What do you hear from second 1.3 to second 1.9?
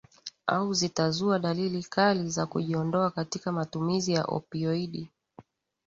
dalili